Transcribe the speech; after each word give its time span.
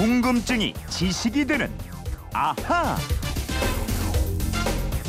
궁금증이 0.00 0.72
지식이 0.88 1.44
되는 1.44 1.70
아하. 2.32 2.96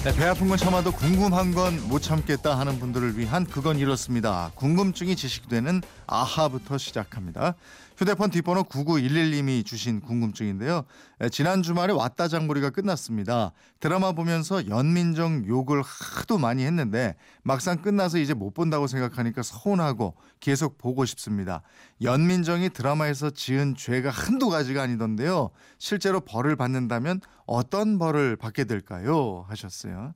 네, 0.04 0.12
배 0.16 0.26
아픈 0.26 0.48
건 0.48 0.58
참아도 0.58 0.92
궁금한 0.92 1.54
건 1.54 1.79
못 1.88 2.02
참겠다 2.02 2.58
하는 2.58 2.79
분들을 2.79 3.18
위한 3.18 3.46
그건 3.46 3.78
이렇습니다. 3.78 4.52
궁금증이 4.56 5.16
지식되는 5.16 5.81
아하부터 6.08 6.78
시작합니다. 6.78 7.54
휴대폰 7.97 8.32
뒷번호 8.32 8.64
9911님이 8.64 9.64
주신 9.65 10.00
궁금증인데요. 10.00 10.86
에, 11.19 11.29
지난 11.29 11.62
주말에 11.62 11.94
왔다 11.94 12.28
장보리가 12.29 12.69
끝났습니다. 12.72 13.51
드라마 13.79 14.14
보면서 14.14 14.68
연민정 14.68 15.46
욕을 15.47 15.83
하도 15.83 16.38
많이 16.38 16.63
했는데 16.63 17.16
막상 17.44 17.81
끝나서 17.81 18.18
이제 18.18 18.34
못 18.34 18.54
본다고 18.54 18.88
생각하니까 18.88 19.44
서운하고 19.44 20.16
계속 20.40 20.77
보고 20.77 21.05
싶습니다. 21.05 21.62
연민정이 22.02 22.70
드라마에서 22.70 23.30
지은 23.30 23.76
죄가 23.76 24.10
한두 24.10 24.49
가지가 24.49 24.82
아니던데요. 24.82 25.52
실제로 25.77 26.22
벌을 26.22 26.55
받는다면 26.55 27.20
어떤 27.52 28.00
벌을 28.00 28.38
받게 28.38 28.64
될까요? 28.64 29.46
하셨어요. 29.50 30.14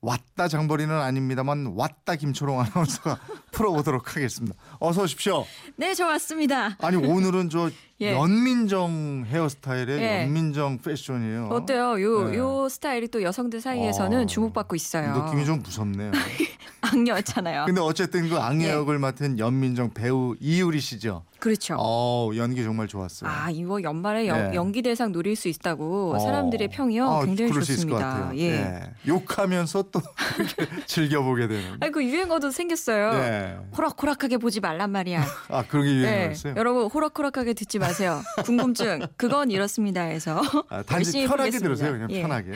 왔다 0.00 0.46
장보리는 0.46 0.94
아닙니다만 0.94 1.72
왔다 1.74 2.14
김초롱 2.14 2.60
아나운서가 2.60 3.18
풀어보도록 3.50 4.16
하겠습니다. 4.16 4.56
어서 4.78 5.02
오십시오. 5.02 5.44
네, 5.76 5.92
저 5.94 6.06
왔습니다. 6.06 6.76
아니 6.80 6.96
오늘은 6.96 7.50
저 7.50 7.68
예. 8.00 8.12
연민정 8.12 9.24
헤어스타일의 9.26 10.00
예. 10.00 10.22
연민정 10.22 10.78
패션이에요. 10.78 11.48
어때요? 11.48 12.00
요, 12.00 12.28
네. 12.30 12.36
요 12.38 12.68
스타일이 12.68 13.08
또 13.08 13.22
여성들 13.22 13.60
사이에서는 13.60 14.22
어, 14.22 14.26
주목받고 14.26 14.76
있어요. 14.76 15.24
느낌이 15.24 15.44
좀 15.44 15.60
무섭네요. 15.62 16.12
악녀였잖아요. 16.80 17.64
근데 17.66 17.80
어쨌든 17.80 18.28
그 18.30 18.38
악녀 18.38 18.68
예. 18.68 18.70
역을 18.70 19.00
맡은 19.00 19.38
연민정 19.40 19.94
배우 19.94 20.36
이유리 20.38 20.80
씨죠. 20.80 21.24
그렇죠. 21.38 21.76
어 21.78 22.30
연기 22.36 22.62
정말 22.64 22.88
좋았어요. 22.88 23.30
아, 23.30 23.50
이거 23.50 23.82
연말에 23.82 24.26
연, 24.26 24.50
네. 24.50 24.56
연기 24.56 24.82
대상 24.82 25.12
노릴 25.12 25.36
수 25.36 25.48
있다고 25.48 26.14
어. 26.16 26.18
사람들의 26.18 26.68
평이요 26.68 27.08
아, 27.08 27.24
굉장히 27.24 27.52
좋습니다. 27.52 28.30
예. 28.36 28.40
예. 28.42 28.82
욕하면서 29.06 29.84
또 29.92 30.00
이렇게 30.38 30.66
즐겨 30.86 31.22
보게 31.22 31.46
되는. 31.46 31.76
아니 31.80 31.92
그 31.92 32.04
유행어도 32.04 32.50
생겼어요. 32.50 33.12
네. 33.12 33.56
호락호락하게 33.76 34.38
보지 34.38 34.60
말란 34.60 34.90
말이야. 34.90 35.24
아 35.50 35.62
그런 35.66 35.84
게 35.84 35.90
네. 35.92 35.96
유행이었어요. 35.98 36.54
여러분 36.56 36.86
호락호락하게 36.86 37.54
듣지 37.54 37.78
마세요. 37.78 38.20
궁금증 38.44 39.06
그건 39.16 39.50
이렇습니다 39.50 40.02
해서 40.02 40.40
아, 40.68 40.82
단지 40.82 41.12
편하게 41.26 41.50
보겠습니다. 41.50 41.58
들으세요. 41.68 41.92
그냥 41.92 42.08
예. 42.10 42.22
편하게. 42.22 42.52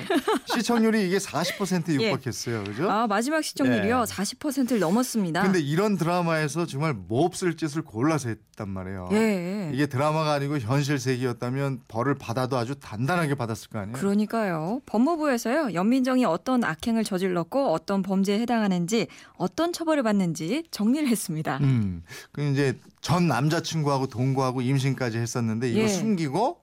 시청률이 0.46 1.06
이게 1.06 1.18
40% 1.18 1.88
예. 2.00 2.10
육박했어요. 2.10 2.64
그죠? 2.64 2.90
아 2.90 3.06
마지막 3.06 3.42
시청률이요 3.42 4.00
예. 4.00 4.12
40%를 4.12 4.80
넘었습니다. 4.80 5.42
근데 5.42 5.60
이런 5.60 5.96
드라마에서 5.96 6.66
정말 6.66 6.94
몹쓸 6.94 7.56
짓을 7.56 7.82
골라서 7.82 8.28
했단 8.28 8.71
말이에요. 8.72 9.08
예. 9.12 9.70
이게 9.72 9.86
드라마가 9.86 10.32
아니고 10.32 10.58
현실 10.58 10.98
세계였다면 10.98 11.82
벌을 11.88 12.14
받아도 12.14 12.56
아주 12.56 12.74
단단하게 12.74 13.34
받았을 13.34 13.70
거 13.70 13.78
아니에요. 13.78 13.96
그러니까요. 13.96 14.80
법무부에서요. 14.86 15.74
연민정이 15.74 16.24
어떤 16.24 16.64
악행을 16.64 17.04
저질렀고 17.04 17.72
어떤 17.72 18.02
범죄에 18.02 18.38
해당하는지 18.40 19.06
어떤 19.36 19.72
처벌을 19.72 20.02
받는지 20.02 20.64
정리를 20.70 21.08
했습니다. 21.08 21.58
음. 21.58 22.02
그 22.32 22.42
이제 22.42 22.78
전 23.00 23.28
남자친구하고 23.28 24.06
동거하고 24.06 24.62
임신까지 24.62 25.18
했었는데 25.18 25.70
이거 25.70 25.80
예. 25.80 25.88
숨기고 25.88 26.61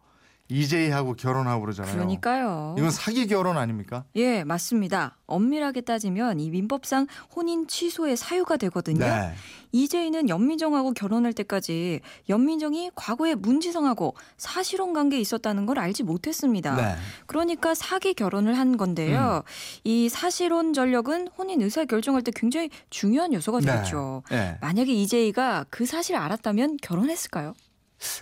이재희하고 0.50 1.14
결혼하고 1.14 1.62
그러잖아요. 1.62 1.94
그러니까요. 1.94 2.76
이건 2.78 2.90
사기 2.90 3.28
결혼 3.28 3.58
아닙니까? 3.58 4.04
예, 4.16 4.44
맞습니다. 4.44 5.18
엄밀하게 5.28 5.82
따지면 5.82 6.40
이 6.40 6.50
민법상 6.50 7.06
혼인 7.36 7.68
취소의 7.68 8.18
사유가 8.18 8.58
되거든요. 8.58 9.06
네. 9.06 9.34
이재희는 9.72 10.30
연민정하고 10.30 10.94
결혼할 10.94 11.34
때까지 11.34 12.00
연민정이 12.28 12.90
과거에 12.96 13.36
문지성하고 13.36 14.16
사실혼 14.38 14.94
관계에 14.94 15.20
있었다는 15.20 15.68
걸 15.68 15.78
알지 15.78 16.02
못했습니다. 16.02 16.76
네. 16.76 16.96
그러니까 17.28 17.76
사기 17.76 18.16
결혼을 18.16 18.58
한 18.58 18.78
건데요. 18.78 19.44
이 19.84 20.10
사실혼 20.10 20.74
전력은 20.74 21.28
혼인 21.38 21.62
의사 21.62 21.86
결정할 21.86 22.24
때 22.24 22.32
굉장히 22.36 22.72
중요한 22.90 23.32
요소가 23.34 23.60
되겠죠. 23.60 24.24
네. 24.32 24.58
만약에 24.62 24.92
이재희가 24.92 25.68
그 25.70 25.86
사실을 25.86 26.20
알았다면 26.20 26.78
결혼했을까요? 26.82 27.54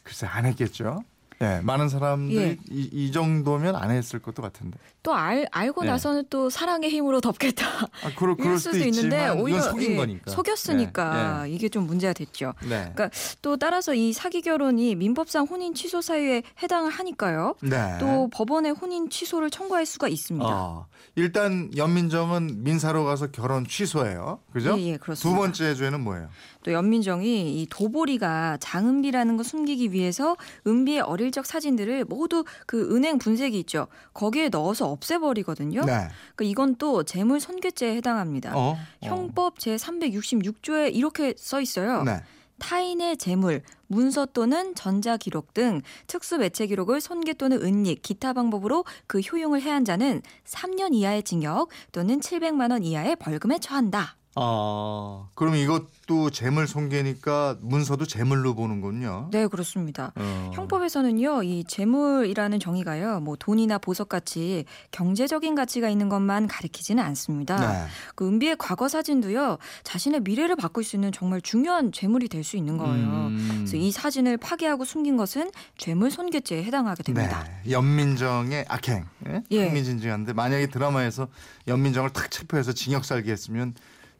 글쎄 0.03 0.25
안 0.25 0.45
했겠죠. 0.45 1.03
예, 1.41 1.61
많은 1.61 1.89
사람들이 1.89 2.37
예. 2.37 2.57
이, 2.71 2.89
이 2.91 3.11
정도면 3.11 3.75
안 3.75 3.91
했을 3.91 4.19
것도 4.19 4.41
같은데. 4.41 4.79
또 5.07 5.15
알, 5.15 5.47
알고 5.51 5.83
네. 5.83 5.91
나서는 5.91 6.25
또 6.29 6.49
사랑의 6.49 6.89
힘으로 6.89 7.21
덮겠다. 7.21 7.65
아, 8.03 8.11
그럴, 8.17 8.35
그럴 8.35 8.57
수도 8.57 8.77
있는데 8.79 9.29
오히려 9.29 9.61
속인 9.61 9.93
예, 9.93 9.95
거니까. 9.95 10.31
속였으니까 10.31 11.43
네, 11.43 11.51
이게 11.51 11.69
좀 11.69 11.87
문제가 11.87 12.11
됐죠. 12.11 12.53
네. 12.63 12.91
그러니까 12.93 13.09
또 13.41 13.55
따라서 13.55 13.93
이 13.93 14.11
사기 14.11 14.41
결혼이 14.41 14.95
민법상 14.95 15.45
혼인 15.45 15.73
취소 15.73 16.01
사유에 16.01 16.43
해당을 16.61 16.91
하니까요. 16.91 17.55
네. 17.61 17.95
또 18.01 18.29
법원에 18.33 18.71
혼인 18.71 19.09
취소를 19.09 19.49
청구할 19.49 19.85
수가 19.85 20.09
있습니다. 20.09 20.45
어, 20.45 20.87
일단 21.15 21.71
연민정은 21.77 22.65
민사로 22.65 23.05
가서 23.05 23.27
결혼 23.27 23.65
취소해요. 23.65 24.41
그죠? 24.51 24.75
예, 24.77 24.87
예, 24.87 24.97
그렇습니다. 24.97 25.29
두 25.29 25.41
번째 25.41 25.73
죄는 25.73 26.01
뭐예요? 26.01 26.27
또 26.63 26.73
연민정이 26.73 27.61
이 27.61 27.67
도보리가 27.69 28.57
장은비라는 28.59 29.37
거 29.37 29.43
숨기기 29.43 29.93
위해서 29.93 30.35
은비의 30.67 30.99
어릴 30.99 31.31
적 31.31 31.45
사진들을 31.45 32.03
모두 32.03 32.43
그 32.65 32.93
은행 32.93 33.19
분쇄기 33.19 33.57
있죠. 33.59 33.87
거기에 34.13 34.49
넣어서 34.49 34.96
없애버리거든요. 34.97 35.81
네. 35.85 35.93
그러니까 36.35 36.43
이건 36.43 36.75
또 36.75 37.03
재물 37.03 37.39
손괴죄에 37.39 37.95
해당합니다. 37.95 38.53
어? 38.55 38.77
형법 39.01 39.59
제 39.59 39.75
366조에 39.75 40.93
이렇게 40.93 41.33
써 41.37 41.61
있어요. 41.61 41.99
어. 41.99 42.03
네. 42.03 42.21
타인의 42.59 43.17
재물, 43.17 43.61
문서 43.87 44.25
또는 44.25 44.73
전자 44.75 45.15
기록 45.17 45.53
등 45.53 45.81
특수 46.07 46.37
매체 46.37 46.65
기록을 46.67 47.01
손괴 47.01 47.33
또는 47.33 47.61
은닉, 47.61 48.01
기타 48.01 48.33
방법으로 48.33 48.83
그 49.05 49.19
효용을 49.19 49.61
해한 49.61 49.85
자는 49.85 50.21
3년 50.45 50.93
이하의 50.93 51.23
징역 51.23 51.69
또는 51.91 52.19
700만 52.19 52.71
원 52.71 52.83
이하의 52.83 53.15
벌금에 53.17 53.59
처한다. 53.59 54.17
아, 54.39 55.27
그럼 55.35 55.55
이것도 55.55 56.29
재물 56.29 56.67
손괴니까 56.67 57.57
문서도 57.61 58.05
재물로 58.05 58.53
보는군요. 58.55 59.29
네, 59.31 59.47
그렇습니다. 59.47 60.13
어. 60.15 60.51
형법에서는요, 60.53 61.43
이 61.43 61.63
재물이라는 61.67 62.59
정의가요, 62.59 63.19
뭐 63.19 63.35
돈이나 63.35 63.77
보석 63.77 64.09
같이 64.09 64.65
경제적인 64.91 65.55
가치가 65.55 65.89
있는 65.89 66.07
것만 66.07 66.47
가리키지는 66.47 67.03
않습니다. 67.03 67.55
네. 67.59 67.87
그 68.15 68.27
은비의 68.27 68.57
과거 68.59 68.87
사진도요, 68.87 69.57
자신의 69.83 70.21
미래를 70.21 70.55
바꿀 70.55 70.83
수 70.83 70.95
있는 70.95 71.11
정말 71.11 71.41
중요한 71.41 71.91
재물이 71.91 72.27
될 72.29 72.47
수 72.47 72.55
있는 72.55 72.77
거예요. 72.77 73.07
음. 73.07 73.49
그래서 73.57 73.75
이 73.75 73.91
사진을 73.91 74.37
파괴하고 74.37 74.85
숨긴 74.85 75.17
것은 75.17 75.51
죄물 75.77 76.11
손괴죄에 76.11 76.63
해당하게 76.63 77.03
됩니다. 77.03 77.43
네. 77.65 77.71
연민정의 77.71 78.65
악행. 78.69 79.03
예? 79.27 79.43
예. 79.51 79.67
흥미진진한데 79.67 80.31
만약에 80.31 80.67
드라마에서 80.67 81.27
연민정을 81.67 82.11
탁 82.11 82.31
체포해서 82.31 82.71
징역 82.71 83.03
살게 83.03 83.31
했으면 83.31 83.73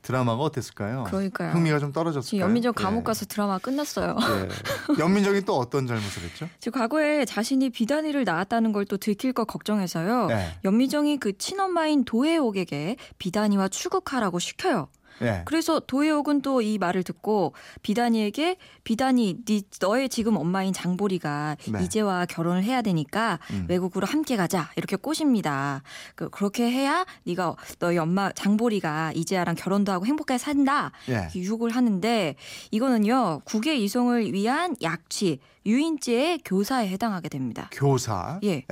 드라마가 0.07 0.41
어땠을까요? 0.41 1.03
그러니까요. 1.03 1.51
흥미가 1.51 1.79
좀 1.79 1.91
떨어졌을까요? 1.91 2.25
지금 2.27 2.41
연민정 2.41 2.73
감옥 2.73 3.01
예. 3.01 3.03
가서 3.03 3.25
드라마 3.25 3.59
끝났어요. 3.59 4.15
예. 4.17 4.47
연민정이 4.99 5.41
또 5.41 5.57
어떤 5.57 5.85
잘못을 5.85 6.23
했죠? 6.23 6.49
지금 6.59 6.79
과거에 6.79 7.25
자신이 7.25 7.69
비단이를 7.69 8.23
낳았다는 8.23 8.71
걸 8.71 8.87
또 8.87 8.95
들킬 8.95 9.33
것 9.33 9.45
걱정해서요. 9.45 10.27
네. 10.27 10.57
연미정이 10.63 11.17
그 11.17 11.37
친엄마인 11.37 12.05
도혜옥에게 12.05 12.95
비단이와 13.19 13.67
추국하라고 13.67 14.39
시켜요. 14.39 14.87
예. 15.21 15.41
그래서 15.45 15.79
도혜옥은 15.79 16.41
또 16.41 16.57
이 16.67 16.77
말을 16.77 17.03
듣고 17.03 17.53
비단이에게 17.81 18.57
비단이 18.83 19.45
네 19.45 19.61
너의 19.79 20.09
지금 20.09 20.37
엄마인 20.37 20.73
장보리가 20.73 21.57
네. 21.71 21.83
이제와 21.83 22.25
결혼을 22.25 22.63
해야 22.63 22.81
되니까 22.81 23.39
음. 23.51 23.65
외국으로 23.69 24.05
함께 24.07 24.35
가자 24.35 24.69
이렇게 24.75 24.95
꼬십니다. 24.95 25.81
그, 26.15 26.29
그렇게 26.29 26.69
해야 26.69 27.05
네가 27.25 27.55
너희 27.79 27.97
엄마 27.97 28.31
장보리가 28.31 29.13
이제야랑 29.15 29.55
결혼도 29.55 29.91
하고 29.91 30.05
행복하게 30.05 30.37
산다 30.37 30.91
예. 31.09 31.13
이렇게 31.13 31.39
유혹을 31.39 31.71
하는데 31.71 32.35
이거는요 32.71 33.41
국외 33.45 33.75
이송을 33.77 34.33
위한 34.33 34.75
약취 34.81 35.39
유인죄의 35.67 36.39
교사에 36.45 36.87
해당하게 36.87 37.27
됩니다. 37.27 37.69
교사. 37.73 38.39
예. 38.43 38.63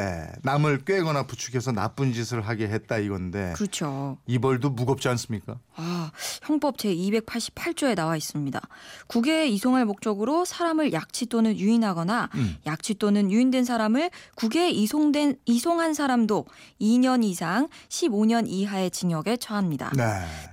남을 0.44 0.86
꿰거나 0.86 1.27
부추겨서 1.27 1.74
나쁜 1.74 2.13
짓을 2.13 2.42
하게 2.42 2.69
했다 2.69 2.97
이건데 2.97 3.53
그렇죠. 3.56 4.18
이 4.25 4.39
벌도 4.39 4.69
무겁지 4.69 5.09
않습니까? 5.09 5.59
아, 5.75 6.12
형법 6.44 6.77
제 6.77 6.95
288조에 6.95 7.95
나와 7.95 8.15
있습니다. 8.15 8.62
국외에 9.07 9.47
이송할 9.50 9.86
목적으로 9.86 10.45
사람을 10.45 10.94
약취 10.94 11.25
또는 11.25 11.57
유인하거나 11.57 12.30
음. 12.36 12.56
약취 12.65 12.95
또는 12.95 13.30
유인된 13.30 13.65
사람을 13.65 14.09
국외에 14.36 14.69
이송된 14.69 15.36
이송한 15.45 15.94
사람도 15.94 16.45
2년 16.80 17.25
이상 17.25 17.68
15년 17.89 18.45
이하의 18.47 18.92
징역에 18.92 19.36
처합니다. 19.36 19.92
네. 19.97 20.03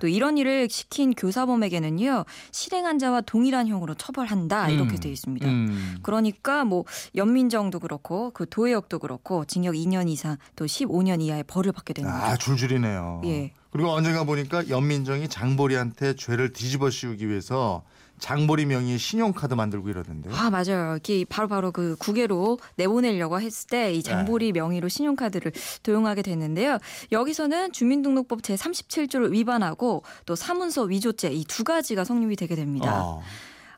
또 0.00 0.08
이런 0.08 0.38
일을 0.38 0.68
시킨 0.68 1.14
교사범에게는요 1.14 2.24
실행한 2.50 2.98
자와 2.98 3.20
동일한 3.20 3.68
형으로 3.68 3.94
처벌한다 3.94 4.70
이렇게 4.70 4.94
음. 4.96 5.00
돼 5.00 5.08
있습니다. 5.08 5.46
음. 5.46 5.98
그러니 6.02 6.31
까 6.42 6.64
뭐 6.64 6.84
연민정도 7.14 7.80
그렇고 7.80 8.30
그 8.30 8.46
도혜역도 8.48 8.98
그렇고 9.00 9.44
징역 9.44 9.74
2년 9.74 10.08
이상 10.08 10.36
또 10.56 10.64
15년 10.66 11.20
이하의 11.20 11.44
벌을 11.44 11.72
받게 11.72 11.92
되는 11.94 12.10
거죠. 12.10 12.24
아 12.24 12.36
줄줄이네요. 12.36 13.22
예. 13.24 13.52
그리고 13.70 13.90
언젠가 13.90 14.24
보니까 14.24 14.68
연민정이 14.68 15.28
장보리한테 15.28 16.14
죄를 16.16 16.52
뒤집어 16.52 16.90
씌우기 16.90 17.28
위해서 17.28 17.82
장보리 18.18 18.66
명의의 18.66 18.98
신용카드 18.98 19.54
만들고 19.54 19.88
이러던데요. 19.88 20.32
아 20.36 20.48
맞아요. 20.50 20.96
이게 20.98 21.24
바로 21.24 21.48
바로 21.48 21.72
그 21.72 21.96
국외로 21.98 22.58
내보내려고 22.76 23.40
했을 23.40 23.66
때 23.68 23.92
이 23.94 24.02
장보리 24.02 24.52
명의로 24.52 24.88
신용카드를 24.88 25.50
도용하게 25.82 26.22
됐는데요. 26.22 26.78
여기서는 27.10 27.72
주민등록법 27.72 28.42
제 28.44 28.54
37조를 28.54 29.30
위반하고 29.32 30.04
또 30.26 30.36
사문서 30.36 30.82
위조죄 30.84 31.30
이 31.32 31.44
두 31.48 31.64
가지가 31.64 32.04
성립이 32.04 32.36
되게 32.36 32.54
됩니다. 32.54 33.02
어. 33.02 33.22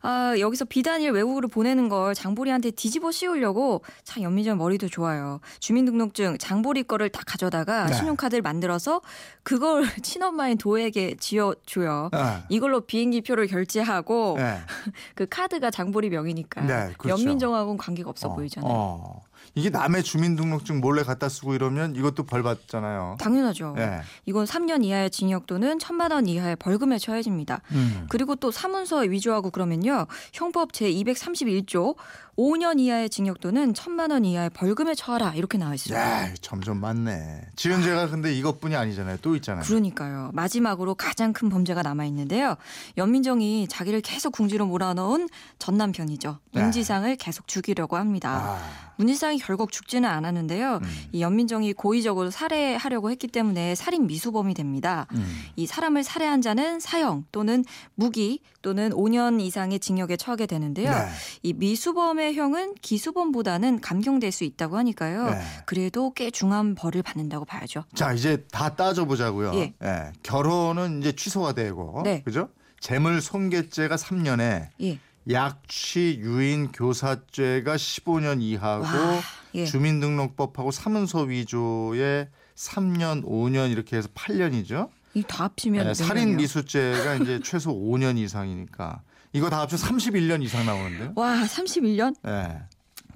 아, 0.07 0.35
여기서 0.39 0.67
비단일 0.67 1.13
외국으로 1.13 1.49
보내는 1.49 1.89
걸 1.89 2.15
장보리한테 2.15 2.73
뒤집어 2.73 3.11
씌우려고 3.11 3.83
참 4.05 4.23
연민정 4.23 4.59
머리도 4.59 4.89
좋아요. 4.89 5.41
주민등록증 5.61 6.37
장보리 6.37 6.83
거를 6.83 7.09
다 7.09 7.23
가져다가 7.27 7.87
네. 7.87 7.95
신용카드를 7.95 8.43
만들어서 8.43 9.01
그걸 9.43 9.83
친엄마인 10.05 10.59
도에게 10.59 11.17
지어줘요. 11.19 12.11
네. 12.13 12.19
이걸로 12.51 12.83
비행기 12.83 13.23
표를 13.23 13.47
결제하고 13.47 14.35
네. 14.37 14.59
그 15.17 15.27
카드가 15.27 15.71
장보리 15.71 16.11
명이니까 16.11 16.61
네, 16.61 16.93
그렇죠. 16.99 17.23
연민정하고는 17.23 17.79
관계가 17.79 18.11
없어 18.11 18.29
어, 18.29 18.35
보이잖아요. 18.35 18.71
어. 18.71 19.23
이게 19.55 19.71
남의 19.71 20.03
주민등록증 20.03 20.81
몰래 20.81 21.03
갖다 21.03 21.29
쓰고 21.29 21.55
이러면 21.55 21.97
이것도 21.97 22.25
벌 22.25 22.43
받잖아요. 22.43 23.17
당연하죠. 23.21 23.75
예. 23.79 24.01
이건 24.27 24.45
3년 24.47 24.85
이하의 24.85 25.11
징역 25.11 25.47
또는 25.47 25.79
1천만 25.79 26.13
원 26.13 26.27
이하의 26.27 26.57
벌금에 26.57 26.99
처해집니다. 26.99 27.61
음. 27.73 28.07
그리고 28.09 28.35
또 28.37 28.51
사문서 28.51 29.01
위조하고 29.01 29.51
그러면요. 29.51 30.07
형법 30.33 30.73
제 30.73 30.91
231조 30.91 31.97
5년 32.37 32.81
이하의 32.81 33.11
징역 33.11 33.41
또는 33.41 33.73
1천만 33.73 34.11
원 34.11 34.25
이하의 34.25 34.51
벌금에 34.51 34.95
처하라 34.95 35.35
이렇게 35.35 35.59
나와 35.59 35.75
있어요. 35.75 35.99
야, 35.99 36.33
점점 36.41 36.81
많네. 36.81 37.43
지은 37.57 37.83
죄가 37.83 38.09
근데 38.09 38.35
이것뿐이 38.35 38.75
아니잖아요. 38.75 39.19
또 39.23 39.37
있잖아요. 39.37 39.65
그러니까요. 39.65 40.31
마지막으로 40.35 40.95
가장 40.95 41.33
큰 41.33 41.49
범죄가 41.49 41.83
남아 41.83 42.05
있는데요. 42.07 42.57
연민정이 42.97 43.69
자기를 43.69 44.01
계속 44.01 44.33
궁지로 44.33 44.67
몰아넣은 44.67 45.29
전 45.59 45.77
남편이죠. 45.77 46.39
네. 46.53 46.63
문지상을 46.63 47.15
계속 47.17 47.47
죽이려고 47.47 47.97
합니다. 47.97 48.31
아, 48.31 48.93
문지상 48.97 49.34
이 49.35 49.39
결국 49.39 49.73
죽지는 49.73 50.09
않았는데요. 50.09 50.81
음. 50.83 50.89
이 51.13 51.23
연민정이 51.23 51.73
고의적으로 51.73 52.31
살해하려고 52.31 53.11
했기 53.11 53.27
때문에 53.27 53.75
살인 53.75 54.07
미수범이 54.07 54.55
됩니다. 54.55 55.07
음. 55.13 55.27
이 55.57 55.67
사람을 55.67 56.05
살해한 56.05 56.41
자는 56.43 56.81
사형 56.81 57.25
또는 57.33 57.65
무기 57.95 58.41
또는 58.63 58.91
5년 58.91 59.41
이상의 59.41 59.79
징역에 59.79 60.17
처하게 60.17 60.47
되는데요. 60.47 60.91
네. 60.91 61.09
이 61.43 61.53
미수범의 61.53 62.35
형은 62.35 62.75
기수범보다는 62.81 63.81
감경될 63.81 64.33
수 64.33 64.45
있다고 64.45 64.79
하니까요. 64.79 65.31
네. 65.31 65.41
그래도 65.67 66.13
꽤 66.15 66.31
중한 66.31 66.75
벌을 66.75 67.03
받는다고 67.03 67.45
봐야죠. 67.45 67.85
자, 67.95 68.13
이제 68.13 68.45
다 68.51 68.75
따져보자고요. 68.75 69.55
예. 69.55 69.75
결혼은 70.23 71.01
이제 71.01 71.13
취소가 71.13 71.53
되고, 71.53 72.01
네. 72.05 72.23
그죠? 72.23 72.49
재물 72.81 73.21
손괴죄가 73.21 73.97
3년에 73.97 74.69
예. 74.83 74.99
약취 75.31 76.19
유인 76.21 76.71
교사죄가 76.73 77.77
15년 77.77 78.43
이하고 78.43 78.85
와, 78.85 79.21
예. 79.55 79.65
주민등록법하고 79.65 80.71
사문서 80.71 81.23
위조에 81.23 82.29
3년, 82.55 83.25
5년 83.25 83.71
이렇게 83.71 83.97
해서 83.97 84.09
8년이죠. 84.15 84.91
이다 85.15 85.45
합치면 85.45 85.81
네, 85.81 85.87
몇 85.89 85.95
살인? 85.95 86.37
미수죄가 86.37 87.15
이제 87.17 87.41
최소 87.45 87.73
5년 87.73 88.19
이상이니까 88.19 89.03
이거 89.33 89.49
다 89.49 89.61
합쳐 89.61 89.77
31년 89.77 90.43
이상 90.43 90.67
나오는데요. 90.67 91.13
와, 91.17 91.37
31년? 91.43 92.15
예. 92.27 92.63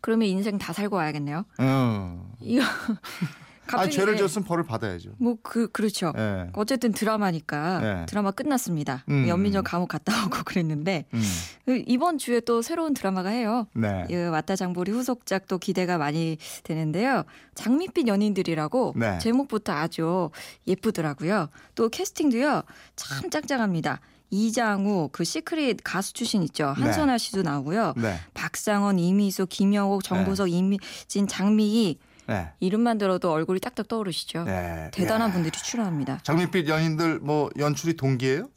그러면 0.01 0.29
인생 0.29 0.59
다 0.59 0.73
살고 0.73 0.97
와야겠네요. 0.97 1.45
어. 1.59 2.35
이거 2.41 2.63
아, 3.77 3.89
죄를 3.89 4.17
지었으면 4.17 4.47
벌을 4.47 4.65
받아야죠. 4.65 5.11
뭐 5.19 5.37
그 5.43 5.69
그렇죠. 5.69 6.13
예. 6.17 6.51
어쨌든 6.55 6.93
드라마니까 6.93 7.79
네. 7.81 8.07
드라마 8.07 8.31
끝났습니다. 8.31 9.05
음. 9.09 9.27
연민정 9.29 9.65
감옥 9.65 9.89
갔다 9.89 10.13
오고 10.27 10.39
그랬는데 10.45 11.07
음. 11.15 11.23
그 11.65 11.83
이번 11.87 12.19
주에 12.19 12.41
또 12.41 12.63
새로운 12.63 12.95
드라마가 12.95 13.31
해요. 13.31 13.67
네. 13.75 14.07
이 14.11 14.15
왔다 14.15 14.57
장보리 14.57 14.93
후속작도 14.93 15.59
기대가 15.59 15.99
많이 15.99 16.39
되는데요. 16.65 17.25
장밋빛 17.55 18.09
연인들이라고 18.09 18.95
네. 18.97 19.19
제목부터 19.19 19.73
아주 19.73 20.31
예쁘더라고요. 20.67 21.49
또 21.75 21.89
캐스팅도요 21.89 22.63
참 22.97 23.31
짱짱합니다. 23.31 24.01
이장우 24.31 25.09
그 25.13 25.25
시크릿 25.25 25.79
가수 25.83 26.13
출신 26.13 26.43
있죠. 26.43 26.75
네. 26.77 26.83
한선아 26.85 27.17
씨도 27.19 27.43
나오고요. 27.43 27.95
네. 27.97 28.17
박상원, 28.35 28.99
이미수, 28.99 29.47
김영옥, 29.47 30.05
정보석, 30.05 30.51
이미진, 30.51 31.27
장미희 31.27 31.99
네. 32.29 32.53
이름만 32.61 32.99
들어도 32.99 33.33
얼굴이 33.33 33.59
딱딱 33.59 33.89
떠오르시죠. 33.89 34.45
네. 34.45 34.91
대단한 34.93 35.31
야. 35.31 35.33
분들이 35.33 35.51
출연합니다. 35.53 36.21
장밋빛 36.23 36.69
연인들 36.69 37.21
뭐 37.21 37.49
연출이 37.59 37.97
동기예요? 37.97 38.51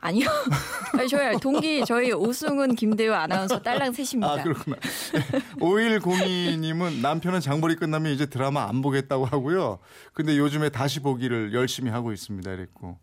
아니요. 0.00 0.26
아니, 0.98 1.08
저희 1.08 1.38
동기 1.38 1.84
저희 1.86 2.10
오승훈 2.10 2.74
김대우 2.74 3.12
아나운서 3.12 3.60
딸랑 3.62 3.92
셋입니다. 3.92 4.32
아 4.32 4.42
그렇구나. 4.42 4.76
5102님은 5.60 7.00
남편은 7.02 7.40
장보리 7.40 7.76
끝나면 7.76 8.12
이제 8.12 8.26
드라마 8.26 8.68
안 8.68 8.82
보겠다고 8.82 9.26
하고요. 9.26 9.78
근데 10.12 10.36
요즘에 10.38 10.70
다시 10.70 11.00
보기를 11.00 11.54
열심히 11.54 11.90
하고 11.90 12.12
있습니다. 12.12 12.50
이랬고 12.50 12.98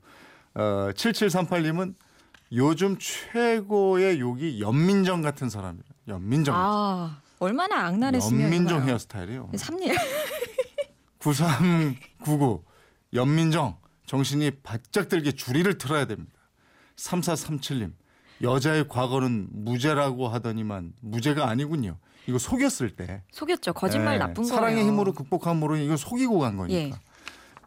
어, 0.56 0.90
7738님은 0.94 1.94
요즘 2.52 2.98
최고의 3.00 4.20
욕이 4.20 4.60
연민정 4.60 5.22
같은 5.22 5.50
사람이에요. 5.50 5.84
연민정. 6.08 6.56
아, 6.58 7.22
얼마나 7.40 7.88
악랄했으면 7.88 8.42
연민정 8.44 8.78
이거요. 8.80 8.90
헤어스타일이에요. 8.90 9.50
3년 9.54 9.96
9399 11.20 12.64
연민정 13.14 13.78
정신이 14.06 14.52
바짝 14.62 15.10
들게 15.10 15.32
줄이를 15.32 15.78
틀어야 15.78 16.06
됩니다. 16.06 16.34
3437님 16.98 17.94
여자의 18.42 18.88
과거는 18.88 19.48
무죄라고 19.52 20.28
하더니만 20.30 20.94
무죄가 21.02 21.48
아니군요. 21.50 21.98
이거 22.28 22.38
속였을 22.38 22.96
때 22.96 23.24
속였죠. 23.32 23.74
거짓말 23.74 24.16
예, 24.16 24.20
나쁜 24.20 24.44
거예요. 24.44 24.48
사랑의 24.56 24.86
힘으로 24.86 25.14
극복한 25.14 25.58
모로 25.58 25.78
이거 25.78 25.98
속이고 25.98 26.40
간 26.40 26.58
거니까. 26.58 26.78
예. 26.78 26.92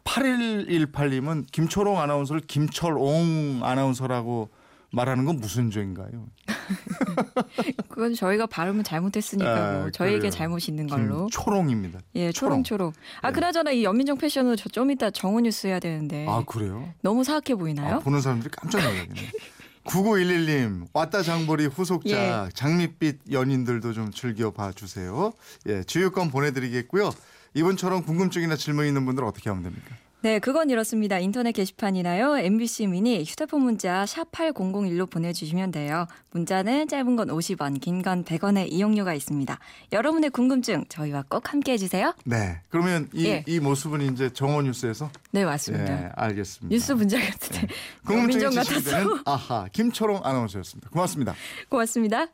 8118님은 0.03 1.45
김초롱 1.51 1.99
아나운서를 1.99 2.41
김철옹 2.41 3.61
아나운서라고 3.63 4.49
말하는 4.91 5.25
건 5.25 5.39
무슨 5.39 5.71
죄인가요? 5.71 6.27
그건 7.89 8.13
저희가 8.15 8.45
발음을 8.47 8.83
잘못했으니까 8.83 9.51
아, 9.69 9.79
뭐 9.79 9.91
저희에게 9.91 10.17
그래요. 10.19 10.31
잘못이 10.31 10.71
있는 10.71 10.87
걸로. 10.87 11.27
초롱입니다. 11.31 11.99
예, 12.15 12.31
초롱. 12.31 12.63
초롱 12.63 12.91
초롱. 12.91 12.93
아, 13.21 13.27
네. 13.29 13.33
그나저나 13.33 13.71
이 13.71 13.83
연민정 13.83 14.17
패션으로 14.17 14.55
저 14.55 14.69
좀 14.73 14.89
이따 14.89 15.11
정원 15.11 15.43
뉴스 15.43 15.67
해야 15.67 15.79
되는데. 15.79 16.25
아 16.27 16.43
그래요? 16.47 16.89
너무 17.01 17.23
사악해 17.23 17.53
보이나요? 17.55 17.95
아, 17.95 17.99
보는 17.99 18.21
사람들이 18.21 18.49
깜짝 18.51 18.81
놀라겠네. 18.81 19.21
9911님 19.85 20.87
왔다 20.93 21.21
장보리 21.21 21.65
후속작 21.67 22.09
예. 22.11 22.49
장밋빛 22.53 23.31
연인들도 23.31 23.93
좀 23.93 24.11
즐겨 24.11 24.49
봐 24.51 24.71
주세요. 24.71 25.31
예, 25.67 25.83
주유권 25.83 26.31
보내드리겠고요. 26.31 27.11
이번처럼 27.53 28.03
궁금증이나 28.03 28.55
질문 28.55 28.87
있는 28.87 29.05
분들 29.05 29.23
어떻게 29.25 29.49
하면 29.49 29.61
됩니까? 29.63 29.95
네, 30.23 30.39
그건 30.39 30.69
이렇습니다. 30.69 31.19
인터넷 31.19 31.51
게시판이나요. 31.51 32.37
MBC 32.37 32.87
미니 32.87 33.25
휴대폰 33.25 33.61
문자 33.61 34.05
샵 34.05 34.31
8001로 34.31 35.09
보내주시면 35.09 35.71
돼요. 35.71 36.07
문자는 36.31 36.87
짧은 36.87 37.17
건 37.17 37.27
50원, 37.27 37.81
긴 37.81 38.01
건 38.01 38.23
100원의 38.23 38.71
이용료가 38.71 39.13
있습니다. 39.13 39.59
여러분의 39.91 40.29
궁금증 40.29 40.85
저희와 40.87 41.25
꼭 41.27 41.51
함께 41.51 41.73
해 41.73 41.77
주세요. 41.77 42.13
네, 42.23 42.61
그러면 42.69 43.09
이, 43.11 43.25
예. 43.25 43.43
이 43.47 43.59
모습은 43.59 44.13
이제 44.13 44.31
정원 44.31 44.63
뉴스에서 44.63 45.09
네, 45.31 45.43
맞습니다. 45.43 45.91
예, 46.05 46.09
알겠습니다. 46.15 46.73
뉴스 46.73 46.93
문자 46.93 47.19
같은데. 47.19 47.67
궁금증이 48.07 48.43
연민정 48.45 48.63
지식이. 48.63 48.89
되는 48.91 49.07
아하 49.25 49.67
김초롱 49.73 50.21
아나운서였습니다. 50.23 50.89
고맙습니다. 50.89 51.35
고맙습니다. 51.67 52.27